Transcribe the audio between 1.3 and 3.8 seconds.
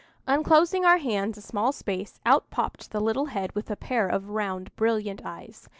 a small space, out popped the little head with a